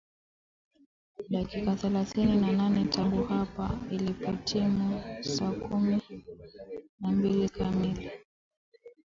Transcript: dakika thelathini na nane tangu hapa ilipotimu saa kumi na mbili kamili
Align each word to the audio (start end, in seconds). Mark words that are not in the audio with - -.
dakika 1.29 1.75
thelathini 1.75 2.35
na 2.35 2.51
nane 2.51 2.85
tangu 2.85 3.23
hapa 3.23 3.79
ilipotimu 3.91 5.01
saa 5.23 5.51
kumi 5.51 6.01
na 6.99 7.11
mbili 7.11 7.49
kamili 7.49 8.11